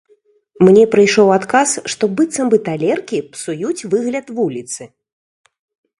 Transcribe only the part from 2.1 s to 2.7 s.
быццам бы